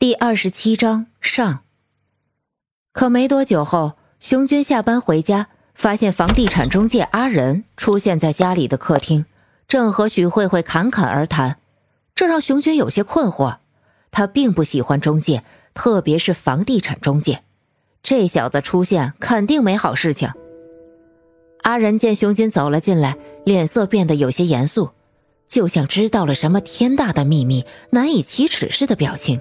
[0.00, 1.60] 第二十七章上。
[2.90, 9.26] 可没多久后，熊军下班回家，发现房地产中介阿仁出现在家里的客厅，
[9.68, 11.58] 正和许慧慧侃侃而谈，
[12.14, 13.58] 这让熊军有些困惑。
[14.10, 15.44] 他并不喜欢中介，
[15.74, 17.42] 特别是房地产中介，
[18.02, 20.32] 这小子出现肯定没好事情。
[21.60, 24.92] 阿仁见熊军走了进来，脸色变得有些严肃，
[25.46, 29.38] 就像知道了什么天大的秘密、难以启齿似的表情。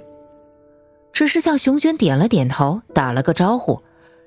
[1.11, 3.81] 只是向熊娟点了点头，打了个招呼，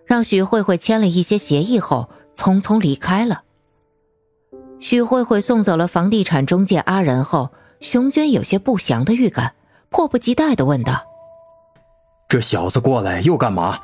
[0.04, 3.42] 让许慧慧签了一些协议后，匆匆离开了。
[4.80, 9.54] 许慧慧送走了房地产中介阿仁后，熊娟有些不祥的预感，
[9.90, 11.04] 迫不及待的问道
[12.28, 13.78] ：“这小子过来又干嘛？”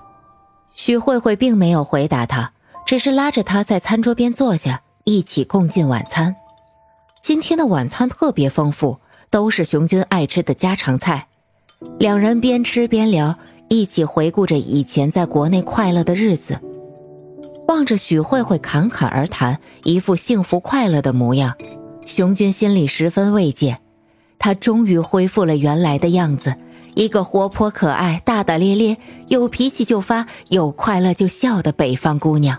[0.74, 2.52] 许慧慧并没有回答他，
[2.84, 6.34] 只是拉着他在餐桌边坐下，一起共进晚餐。
[7.20, 8.98] 今天的晚餐特别丰富，
[9.30, 11.27] 都是熊军爱吃的家常菜。
[11.98, 13.36] 两人边吃边聊，
[13.68, 16.58] 一起回顾着以前在国内快乐的日子。
[17.68, 21.54] 望着许慧慧侃侃而谈，一副幸福快乐的模样，
[22.04, 23.78] 熊军心里十分慰藉。
[24.40, 26.54] 他终于恢复了原来的样子，
[26.94, 28.96] 一个活泼可爱、大大咧咧、
[29.28, 32.58] 有脾气就发、有快乐就笑的北方姑娘。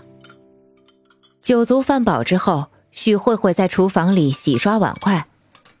[1.42, 5.26] 酒足饭饱之后，许慧慧在厨房里洗刷碗筷，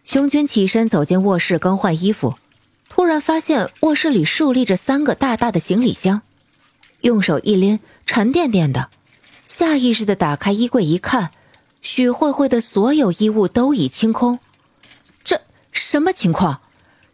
[0.04, 2.34] 熊军起身走进卧室更换衣服。
[3.00, 6.20] 突然发现卧室里竖立着三个大大的行李箱，
[7.00, 8.90] 用手一拎，沉甸甸的。
[9.46, 11.30] 下意识的打开衣柜一看，
[11.80, 14.38] 许慧慧的所有衣物都已清空。
[15.24, 15.40] 这
[15.72, 16.60] 什么情况？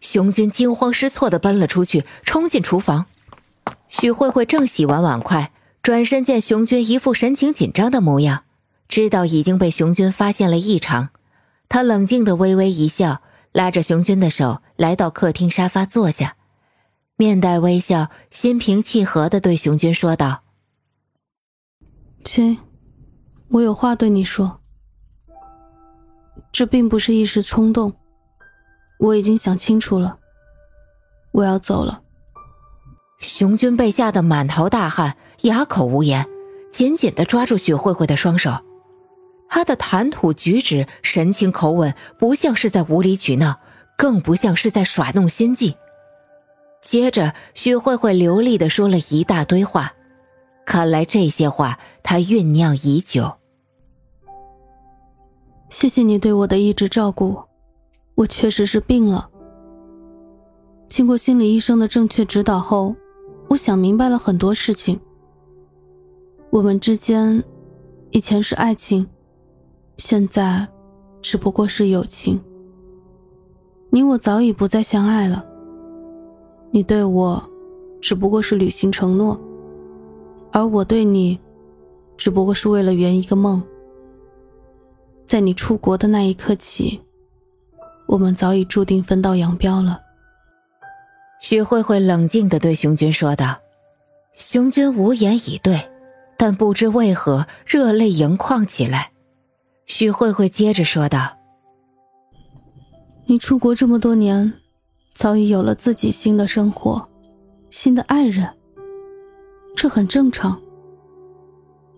[0.01, 3.05] 熊军惊慌失措的奔了出去，冲进厨房。
[3.87, 8.43] 许慧慧正洗完碗筷，转身见熊军一副神情紧张的模样，
[8.89, 11.11] 知道已经被熊军发现了异常。
[11.69, 13.21] 他冷静的微微一笑。
[13.53, 16.37] 拉着熊军的手来到客厅沙发坐下，
[17.15, 20.43] 面带微笑，心平气和的对熊军说道
[22.23, 22.57] ：“亲，
[23.49, 24.61] 我有话对你说。
[26.51, 27.93] 这并不是一时冲动，
[28.99, 30.19] 我已经想清楚了。
[31.31, 32.03] 我要走了。”
[33.19, 36.27] 熊军被吓得满头大汗，哑口无言，
[36.71, 38.63] 紧紧的抓住许慧慧的双手。
[39.49, 43.59] 他的谈吐举止、神情口吻，不像是在无理取闹，
[43.97, 45.75] 更不像是在耍弄心计。
[46.81, 49.91] 接着，许慧慧流利的说了一大堆话，
[50.65, 53.33] 看来这些话她酝酿已久。
[55.69, 57.41] 谢谢你对我的一直照顾，
[58.15, 59.29] 我确实是病了。
[60.87, 62.95] 经过心理医生的正确指导后，
[63.49, 64.97] 我想明白了很多事情。
[66.49, 67.43] 我们之间，
[68.11, 69.05] 以前是爱情。
[69.97, 70.65] 现在，
[71.21, 72.41] 只不过是友情。
[73.89, 75.45] 你我早已不再相爱了。
[76.71, 77.41] 你对我，
[78.01, 79.39] 只不过是履行承诺，
[80.51, 81.39] 而我对你，
[82.17, 83.63] 只不过是为了圆一个梦。
[85.25, 87.01] 在你出国的那一刻起，
[88.05, 89.99] 我们早已注定分道扬镳了。
[91.39, 93.57] 许慧慧冷静的对熊军说道。
[94.33, 95.89] 熊军无言以对，
[96.37, 99.11] 但不知为何热泪盈眶起来。
[99.87, 101.35] 许慧慧接着说道
[103.29, 104.53] ：“你出国这么多年，
[105.13, 107.05] 早已有了自己新的生活，
[107.69, 108.49] 新的爱人，
[109.75, 110.57] 这很正常。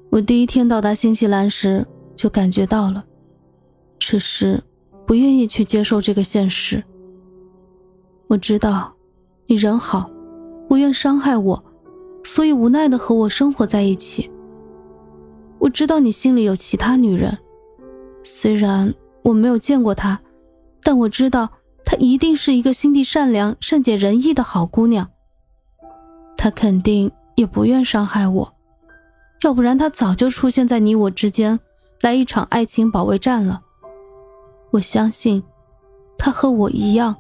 [0.10, 1.86] 我第一天到达新西兰时
[2.16, 3.06] 就感觉到了，
[4.00, 4.60] 只是
[5.06, 6.84] 不愿意去接受这个现实。
[8.26, 8.92] 我知道
[9.46, 10.10] 你人好，
[10.68, 11.64] 不愿伤害我，
[12.24, 14.28] 所以无奈的和我生活在一起。
[15.60, 17.38] 我知道你心里有其他女人。”
[18.26, 18.92] 虽然
[19.22, 20.20] 我没有见过她，
[20.84, 21.50] 但我知道
[21.84, 25.10] 她一定是一个心地善良、善解人意的好姑娘。
[26.38, 28.54] 她肯定也不愿伤害我，
[29.42, 31.60] 要不然她早就出现在你我之间，
[32.02, 33.62] 来一场爱情保卫战了。
[34.72, 35.44] 我相信，
[36.18, 37.16] 她和我一样，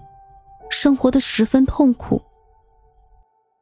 [0.69, 2.21] 生活的十分痛苦。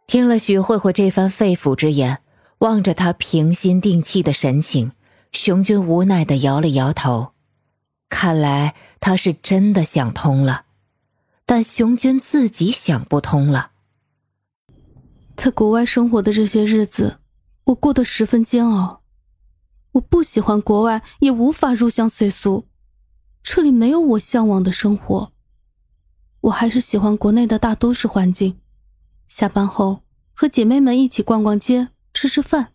[0.05, 2.19] 听了许慧慧这番肺腑之言，
[2.59, 4.91] 望着她平心定气的神情。
[5.33, 7.33] 熊军无奈的摇了摇头，
[8.09, 10.65] 看来他是真的想通了，
[11.45, 13.71] 但熊军自己想不通了。
[15.35, 17.19] 在国外生活的这些日子，
[17.65, 19.03] 我过得十分煎熬。
[19.93, 22.67] 我不喜欢国外，也无法入乡随俗，
[23.41, 25.31] 这里没有我向往的生活。
[26.41, 28.59] 我还是喜欢国内的大都市环境，
[29.27, 30.03] 下班后
[30.33, 32.73] 和姐妹们一起逛逛街、吃吃饭，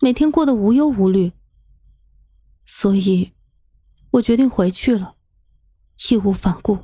[0.00, 1.32] 每天过得无忧无虑。
[2.64, 3.32] 所以，
[4.12, 5.14] 我决定回去了，
[6.08, 6.78] 义无反顾。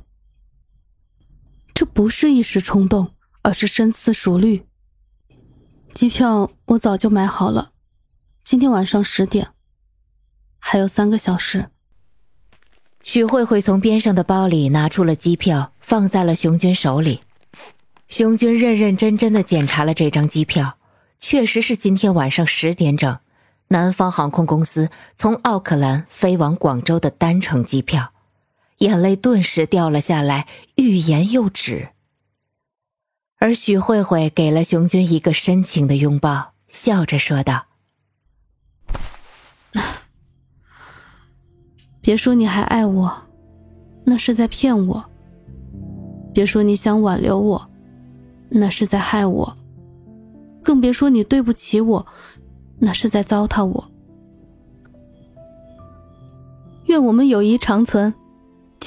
[1.73, 4.65] 这不是一时冲动，而是深思熟虑。
[5.93, 7.71] 机票我早就买好了，
[8.43, 9.49] 今天晚上十点，
[10.59, 11.69] 还有三个小时。
[13.03, 17.21] 许慧慧从边上的包里拿出了机票，放在了熊军手里。
[18.07, 20.77] 熊军认认真真的检查了这张机票，
[21.19, 23.19] 确实是今天晚上十点整，
[23.69, 28.13] 南方航空公司从奥克兰飞往广州的单程机票，
[28.79, 30.45] 眼泪顿时掉了下来，
[30.75, 31.89] 欲言又止。
[33.39, 37.65] 而许慧慧给了熊军一个深情的拥抱，笑着说道
[42.01, 43.21] ：“别说你还爱我，
[44.05, 45.03] 那是在骗我；
[46.33, 47.69] 别说你想挽留我，
[48.49, 49.57] 那是在害我；
[50.63, 52.07] 更别说你对不起我，
[52.79, 53.91] 那是在糟蹋我。
[56.85, 58.13] 愿我们友谊长存，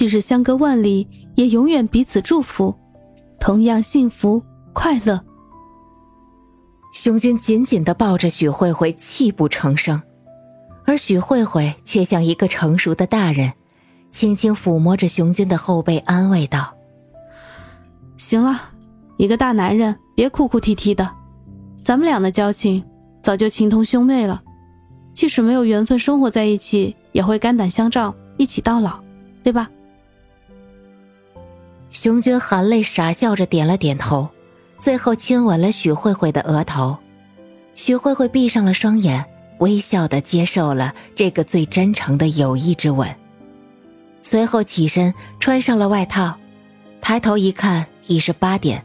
[0.01, 2.75] 即使相隔万里，也永远彼此祝福。”
[3.39, 4.43] 同样幸福
[4.73, 5.23] 快乐。
[6.95, 10.01] 熊军紧紧的抱着许慧慧，泣不成声，
[10.87, 13.53] 而许慧慧却像一个成熟的大人，
[14.11, 16.75] 轻轻抚摸着熊军的后背，安慰道
[18.17, 18.59] ：“行了，
[19.19, 21.07] 一个大男人，别哭哭啼啼的。
[21.85, 22.83] 咱们俩的交情
[23.23, 24.41] 早就情同兄妹了，
[25.13, 28.99] 即使没有缘分生活在一起，也会肝胆相照，一起到老，
[29.43, 29.69] 对吧？”
[31.91, 34.29] 熊军含泪傻笑着点了点头，
[34.79, 36.97] 最后亲吻了许慧慧的额头。
[37.75, 39.25] 许慧慧闭上了双眼，
[39.59, 43.13] 微笑的接受了这个最真诚的友谊之吻。
[44.23, 46.39] 随后起身穿上了外套，
[47.01, 48.85] 抬头一看已是八点，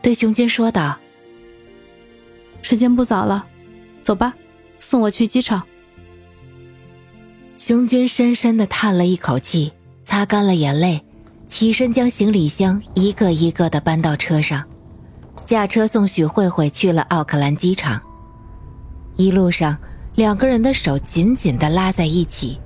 [0.00, 0.98] 对熊军说道
[2.62, 3.44] ：“时间不早了，
[4.02, 4.34] 走吧，
[4.78, 5.62] 送我去机场。”
[7.56, 9.72] 熊军深深的叹了一口气，
[10.04, 11.04] 擦干了眼泪。
[11.52, 14.64] 起身将行李箱一个一个的搬到车上，
[15.44, 18.00] 驾车送许慧慧去了奥克兰机场。
[19.16, 19.76] 一路上，
[20.14, 22.58] 两个人的手紧紧的拉在一起，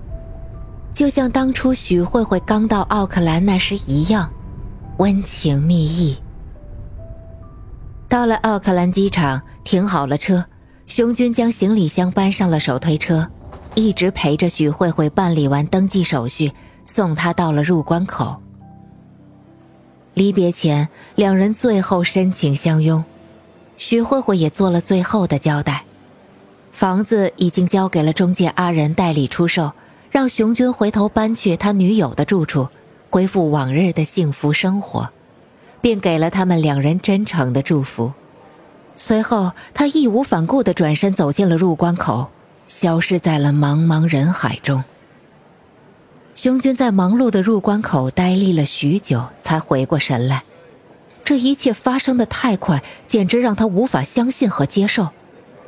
[0.95, 4.31] 就像当初许慧慧刚到奥克兰那时一样，
[4.99, 6.17] 温情蜜意。
[8.09, 10.45] 到了奥克兰机场，停好了车，
[10.87, 13.29] 熊军将行李箱搬上了手推车，
[13.75, 16.53] 一直陪着许慧慧办理完登记手续，
[16.85, 18.41] 送她到了入关口。
[20.17, 23.05] 离别前，两人最后深情相拥，
[23.77, 25.85] 徐慧慧也做了最后的交代。
[26.73, 29.71] 房子已经交给了中介阿仁代理出售，
[30.11, 32.67] 让熊军回头搬去他女友的住处，
[33.11, 35.07] 恢复往日的幸福生活，
[35.83, 38.11] 并给了他们两人真诚的祝福。
[38.95, 42.31] 随后，他义无反顾地转身走进了入关口，
[42.67, 44.83] 消失在了茫茫人海中。
[46.37, 50.45] 熊军在忙碌的入关口呆立了许久，才回过神来。
[51.25, 55.09] 这一切发生的太快，简直让他无法相信和接受，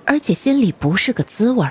[0.05, 1.67] 而且心里不是个滋味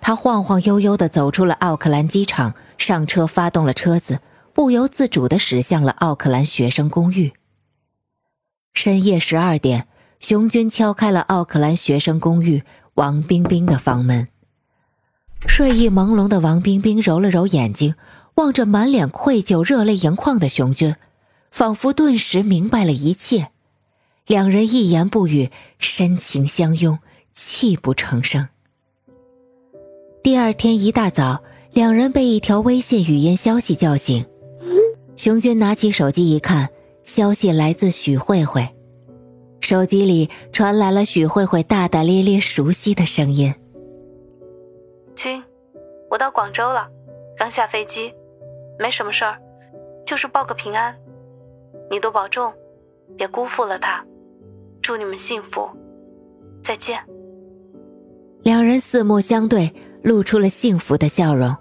[0.00, 4.18] 他晃晃悠悠地走出了奥克兰机场，上车，发动了车子，
[4.52, 7.32] 不由自主地驶向了奥克兰学生公寓。
[8.74, 9.86] 深夜十二点，
[10.18, 12.64] 熊军敲开了奥克兰学生公寓
[12.94, 14.26] 王冰冰的房门。
[15.46, 17.94] 睡意朦胧的王冰冰揉了揉眼睛，
[18.34, 20.96] 望着满脸愧疚、热泪盈眶的熊军，
[21.50, 23.48] 仿佛顿时明白了一切。
[24.26, 26.98] 两人一言不语，深情相拥，
[27.34, 28.48] 泣不成声。
[30.22, 34.24] 第二天一大早，两人被一条微信语音消息叫醒。
[35.16, 36.68] 熊军拿起手机一看，
[37.04, 38.66] 消息来自许慧慧，
[39.60, 43.54] 手机里传来了许慧慧大大咧咧、熟悉的声音。
[45.14, 45.42] 君，
[46.10, 46.88] 我到广州了，
[47.36, 48.12] 刚下飞机，
[48.78, 49.38] 没什么事儿，
[50.06, 50.94] 就是报个平安。
[51.90, 52.52] 你多保重，
[53.16, 54.04] 别辜负了他。
[54.82, 55.68] 祝你们幸福，
[56.62, 57.00] 再见。
[58.42, 61.56] 两人四目相对，露出了幸福的笑容。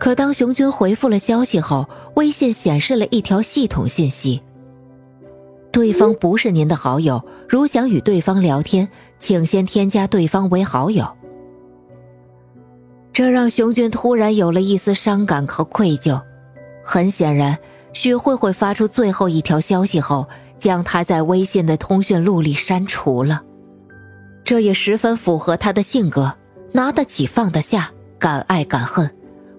[0.00, 4.42] 可当熊军回复了消息后，微信显示了一条系统信息：
[5.70, 8.88] 对方不是您的好友，如想与对方聊天，
[9.18, 11.06] 请先添加对方为好友。
[13.12, 16.20] 这让熊军突然有了一丝伤感和愧疚。
[16.84, 17.58] 很显然，
[17.92, 20.26] 许慧慧发出最后一条消息后，
[20.58, 23.42] 将他在微信的通讯录里删除了。
[24.44, 26.34] 这也十分符合他的性格，
[26.72, 29.08] 拿得起放得下，敢爱敢恨，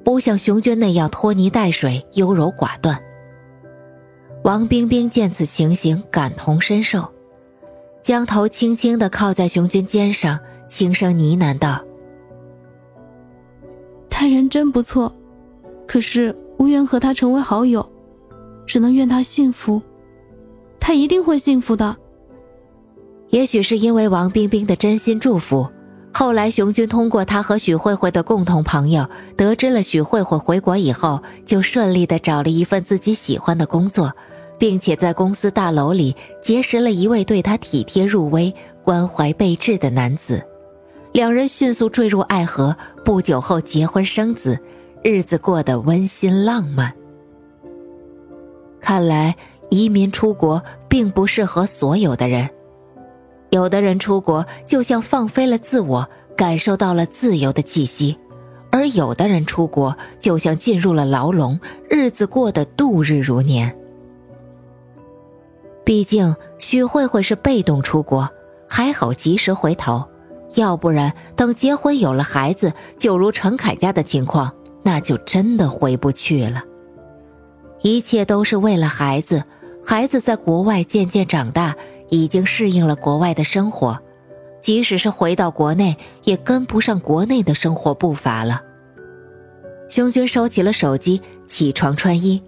[0.03, 3.00] 不像熊军那样拖泥带水、优柔寡断。
[4.43, 7.07] 王冰冰见此情形，感同身受，
[8.01, 11.81] 将头轻轻地靠在熊军肩上，轻声呢喃道。
[14.24, 15.13] 他人真不错，
[15.86, 17.86] 可是无缘和他成为好友，
[18.65, 19.82] 只能愿他幸福。
[20.80, 21.98] 他一定会幸福的。
[23.32, 25.68] 也许是因为王冰冰的真心祝福，
[26.13, 34.10] 后来熊军通过他和许慧慧的共同朋友，得知了许慧慧回国以后，就顺利的找了一份自己喜欢的工作，
[34.58, 40.42] 并且在公司大楼里结识了一位对他体贴入微、关怀备至的男子，
[41.13, 44.58] 两人迅速坠入爱河，不久后结婚生子，
[45.03, 46.91] 日子过得温馨浪漫。
[48.82, 49.36] 看来
[49.70, 52.50] 移民出国并不适合所有的人。
[53.51, 58.17] 有的人出国就像放飞了自我，感受到了自由的气息；
[58.72, 63.72] 而有的人出国就像进入了牢笼，日子过得度日如年。
[65.86, 68.27] 毕竟许慧慧是被动出国，
[68.67, 70.03] 还好及时回头，
[70.55, 76.63] 要不然等结婚有了孩子，就如陈凯家的情况，那就真的回不去了。
[77.81, 79.43] 一切都是为了孩子，
[79.86, 81.75] 孩子在国外渐渐长大。
[82.10, 84.00] 已经适应了国外的生活，
[84.62, 88.62] 即使是回到国内，也跟不上国内的生活步伐了。
[89.89, 92.39] 熊军收起了手机，起床穿衣，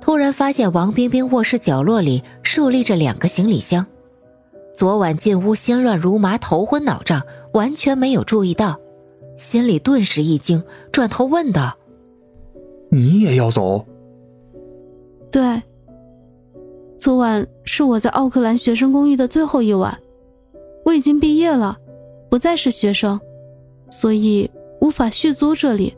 [0.00, 3.84] 突然发现王冰冰卧室角落里竖立着两个行李箱。
[4.74, 8.80] 昨晚进屋心乱如麻、头昏脑胀，完全没有注意到，
[9.36, 11.76] 心里顿时一惊，转头问道
[12.90, 13.86] ：“你也要走
[15.30, 15.62] ？”“对。”
[16.98, 19.96] 昨晚是我在奥克兰学生公寓的最后一晚，
[20.84, 21.78] 我已经毕业了，
[22.28, 23.20] 不再是学生，
[23.90, 24.50] 所以
[24.80, 25.94] 无法续租这里。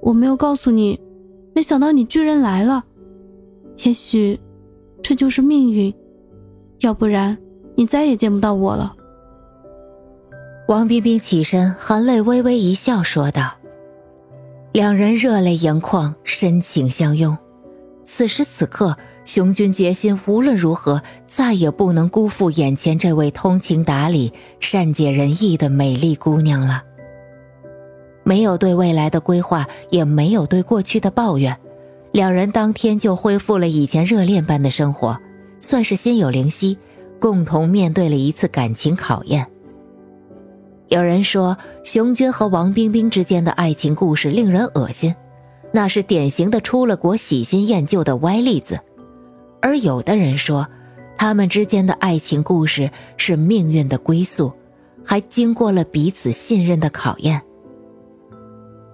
[0.00, 0.98] 我没有告诉你，
[1.52, 2.84] 没想到你居然来了。
[3.84, 4.38] 也许，
[5.02, 5.92] 这就是命运，
[6.80, 7.36] 要不然
[7.74, 8.94] 你再也见不到我了。
[10.68, 13.52] 王冰冰起身，含泪微微一笑，说道
[14.72, 17.36] ：“两人热泪盈眶，深情相拥。
[18.04, 26.82] 此时此刻。”熊军决心，无论如何，再也不能辜负眼前这位通情达理、善解人意的美丽姑娘了。
[28.22, 31.58] 没有对未来的规划，也没有对过去的抱怨，
[32.12, 35.18] 两人当天就恢复了以前热恋般的生活，
[35.58, 36.76] 算是心有灵犀，
[37.20, 39.46] 共同面对了一次感情考验。
[40.88, 45.14] 有人说，熊军和王冰冰之间的爱情故事令人恶心，
[45.72, 48.78] 那是典型的出了国喜新厌旧的歪例子。
[49.62, 50.68] 而有的人说，
[51.16, 54.52] 他们之间的爱情故事是命运的归宿，
[55.02, 57.40] 还经过了彼此信任的考验。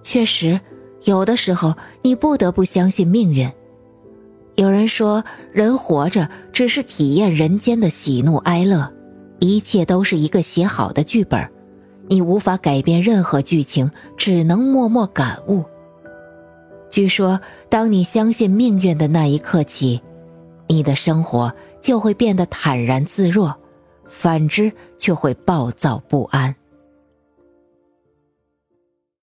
[0.01, 0.59] 确实，
[1.03, 3.51] 有的时候你不得不相信命运。
[4.55, 8.91] 有人说，人活着只是体验人间的喜怒哀乐，
[9.39, 11.49] 一切都是一个写好的剧本，
[12.07, 15.63] 你无法改变任何剧情，只能默默感悟。
[16.89, 17.39] 据说，
[17.69, 20.01] 当你相信命运的那一刻起。
[20.67, 23.53] 你的生活就会变得坦然自若，
[24.07, 26.55] 反之却会暴躁不安。